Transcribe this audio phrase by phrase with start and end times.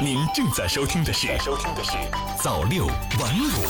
[0.00, 1.96] 您正在收听的是收听的是
[2.40, 3.66] 早六晚五。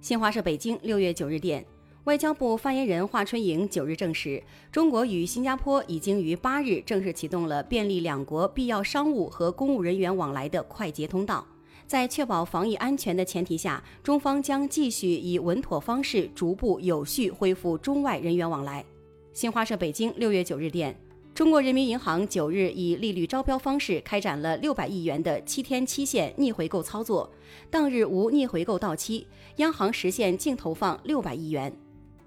[0.00, 1.64] 新华社北京六月九日电，
[2.02, 4.42] 外交部发言人华春莹九日证实，
[4.72, 11.46] 中国与新加坡已经于八日正式启动了便利两国必要商务和公务人员往来的快捷通道。
[11.86, 18.84] 在确保防疫安全的前提下，中方将继续以稳妥方式逐步有序恢复中外人员往来。
[19.32, 20.98] 新华社北京六月九日电。
[21.38, 27.32] 中国人民银行九日以利率招标方式开展了六百亿元的七天期限逆回购操作，
[27.70, 29.24] 当日无逆回购到期，
[29.58, 31.72] 央行实现净投放六百亿元。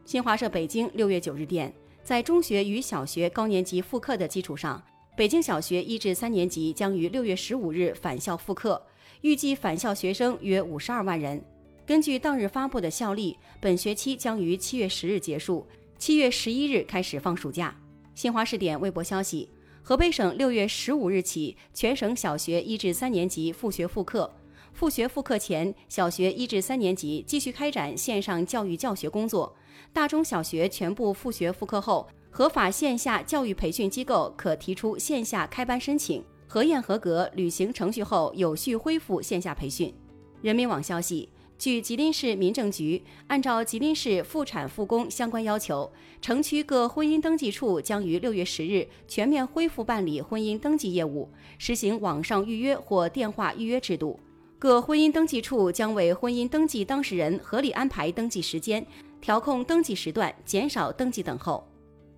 [0.06, 1.74] 新华社北京六月九日电，
[2.06, 4.82] 在中学与小学高年级复课的基础上，
[5.18, 8.82] 北京小学一至三年级将于六月十五日返校复课，
[9.24, 11.44] 预计返校学生约五十二万人。
[11.86, 17.76] 根据当日发布的校历，本学期将于七月十日结束，七月十一日开始放暑假。
[18.14, 19.50] 新华视点微博消息：
[19.82, 24.32] 河北省六月十五日起，全省小学一至三年级复学复课。
[24.74, 29.54] 复学复课前，小学一至三年级继续开展线上教育教学工作；
[29.94, 39.94] 大中小学全部复学复课后，合法线下教育培训机构可提出线下开班申请，核验合格、履行程序后，有序恢复线下培训。
[40.42, 41.30] 人民网消息。
[41.62, 45.88] 据吉林市民政局，按照吉林市妇产复工相关要求，
[46.20, 54.20] 城区各婚姻登记处将于六月十日全面恢复办理婚姻登记业务，实行网上预约或电话预约制度。
[54.58, 58.84] 各婚姻登记处将为婚姻登记当事人合理安排登记时间，
[59.22, 61.64] 调控登记时段，减少登记等候。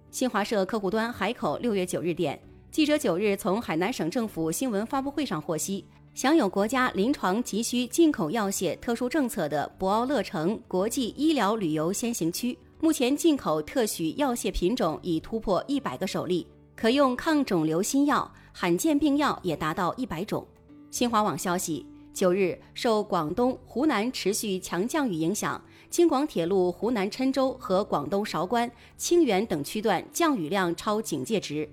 [0.10, 5.84] 新华社客户端海口六月九日电，记者九日从海南省政府新闻发布会上获悉。
[6.14, 20.46] 享有国家临床急需进口药械特殊政策的博鳌乐城国际医疗旅游先行区，目前进口特许药械品种已突破一百个首例，可用抗肿瘤新药，罕见病药也达到一百种。
[20.92, 25.60] 新华网消息，九日受广东、湖南持续强降雨影响，
[25.90, 31.68] 京广铁路湖南郴州和广东韶关、清远等区段降雨量超警戒值。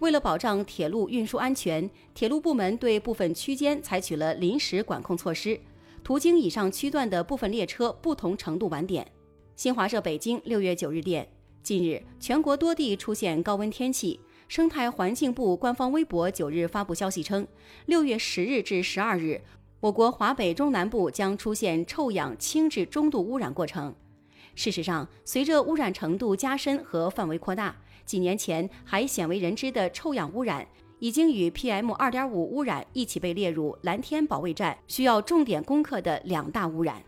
[0.00, 5.58] 为了保障铁路运输安全，铁路部门对部分区间采取了临时管控措施，
[6.04, 9.06] 途经以上区段的部分列车不同程度晚点。
[9.54, 11.26] 新华社北京六月九日电，
[11.62, 17.46] 近日全国多地出现高温天气，生态环境部官方微博九日发布消息称，
[17.86, 19.40] 六月十日至十二日，
[19.80, 23.94] 我国华北中南部将出现臭氧轻至中度污染过程。
[24.56, 30.66] 事实上，随着污染程度加深和范围扩大，几年前还鲜为人知的臭氧污染，
[30.98, 37.02] 已经与 PM 二点五污染一起被列入蓝天保卫战需要重点攻克的两大污染。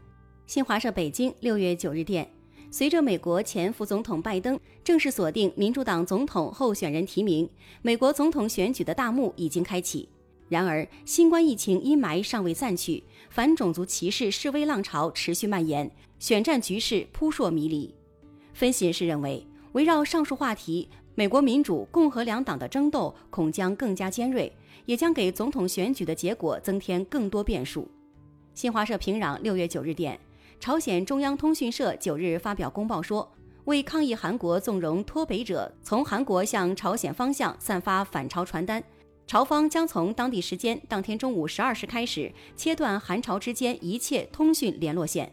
[0.46, 2.30] 新华社北京六月九日电，
[2.70, 7.48] 随着美国前副总统拜登正式锁定民主党总统候选人提名，
[7.80, 10.06] 美国总统选举的大幕已经开启。
[10.50, 17.94] 然而，新冠疫情阴霾尚未散去，反种族歧视示威浪潮持续蔓延，选战局势扑朔迷离。
[18.52, 24.52] 分析人士认为，围绕上述话题，美国民主、共和两党的争斗恐将更加尖锐，
[24.84, 27.88] 也将给总统选举的结果增添更多变数。
[28.54, 30.18] 新华社平壤六月九日电，
[30.58, 33.30] 朝鲜中央通讯社九日发表公报说，
[33.66, 38.82] 为抗议韩国纵容脱北者从韩国向朝鲜方向散发反朝传单。
[39.28, 45.32] 朝方将从当地时间当天中午十二时开始切断韩朝之间一切通讯联络线。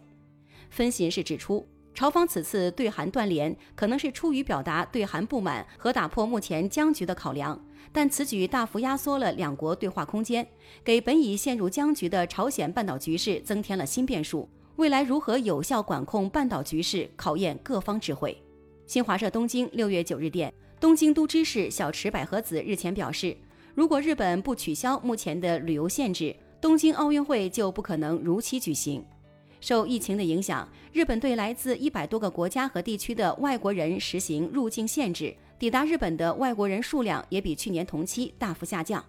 [0.69, 7.59] 分析人士指出，朝方此次对韩断联可能是出于表达对韩不满和打破目前僵局的考量，
[7.91, 10.45] 但此举大幅压缩了两国对话空间，
[10.83, 14.49] 给本已陷入僵局的朝鲜半岛局势增添了新变数。
[14.75, 18.37] 未来如何有效管控半岛局势，考验各方智慧。
[18.85, 23.35] 新华社东京六月九日电，东京都知事小池百合子日前表示。
[23.73, 29.03] 如果日本不取消目前的旅游限制，东京奥运会就不可能如期举行。
[29.65, 39.03] 受疫情的影响，日本对来自一百多个国家和地区的外国人实行入境限制，抵达日本的外国人数量也比去年同期大幅下降。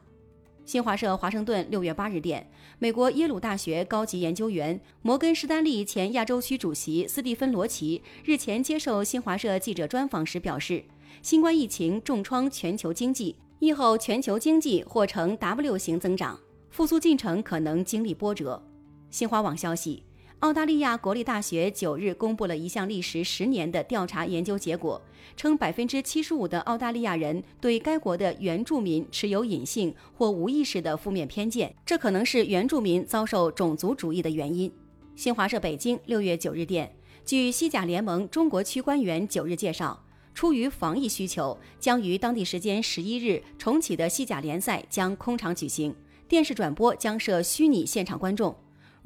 [0.64, 2.48] 新华社华盛顿六月八日电，
[2.78, 10.82] 美国耶鲁大学高级研究员、摩根士丹利前亚洲区主席斯蒂芬·罗奇日前接受新华社记者专访时表示，
[11.20, 13.36] 新冠疫情重创全球经济。
[13.58, 18.62] 疫后全球经济或呈 W 型增长，复苏进程可能经历波折。
[19.10, 20.02] 新华网消息，
[20.40, 25.00] 澳大利亚国立大学九日公布了一项历时十年的调查研究结果，
[25.34, 34.70] 称百分之七十五的澳大利亚人对该国的原住民持有隐性或无意识的负面偏见，这可能是原住民遭受种族主义的原因。
[35.14, 36.94] 新华社北京六月九日电，
[37.24, 39.98] 据西甲联盟中国区官员九日介绍。
[40.34, 45.94] 出于防疫需求，将于当地时间十一日重启的西甲联赛将空场举行，
[46.28, 48.54] 电视转播将设虚拟现场观众。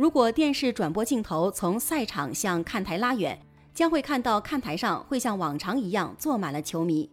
[0.01, 3.39] 如果电视转播镜头从赛场向看台拉远，
[3.75, 7.11] 将会看到看台上会像往常一样坐满了球迷。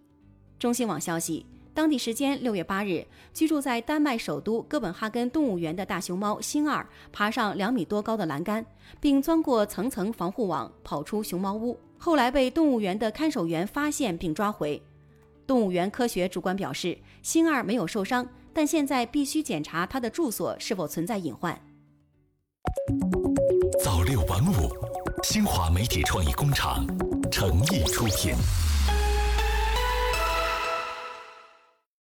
[0.57, 8.65] 中新网消息，当地时间六月八日，居住在丹麦首都哥本哈根动物园的大熊猫星二爬上两米多高的栏杆，
[9.01, 14.81] 并钻过层层防护网，跑出熊猫屋，后来被动物园的看守员发现并抓回。
[15.45, 21.61] 动物园科学主管表示，星二没有受伤，但现在必须检查它的住所是否存在隐患。
[23.83, 24.69] 早六晚五，
[25.23, 26.85] 新华媒体创意工厂
[27.31, 28.35] 诚意出品。